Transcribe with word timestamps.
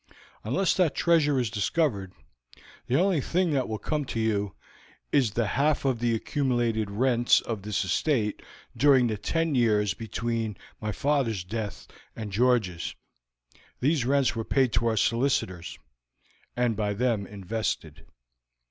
Unless 0.43 0.73
that 0.77 0.95
treasure 0.95 1.39
is 1.39 1.51
discovered, 1.51 2.13
the 2.87 2.99
only 2.99 3.21
thing 3.21 3.51
that 3.51 3.69
will 3.69 3.77
come 3.77 4.03
to 4.05 4.19
you 4.19 4.55
is 5.11 5.29
the 5.29 5.45
half 5.45 5.85
of 5.85 5.99
the 5.99 6.15
accumulated 6.15 6.89
rents 6.89 7.39
of 7.41 7.61
this 7.61 7.85
estate 7.85 8.41
during 8.75 9.05
the 9.05 9.17
ten 9.19 9.53
years 9.53 9.93
between 9.93 10.57
my 10.81 10.91
father's 10.91 11.43
death 11.43 11.85
and 12.15 12.31
George's; 12.31 12.95
these 13.79 14.03
rents 14.03 14.35
were 14.35 14.43
paid 14.43 14.73
to 14.73 14.87
our 14.87 14.97
solicitors, 14.97 15.77
and 16.57 16.75
by 16.75 16.95
them 16.95 17.27
invested. 17.27 18.07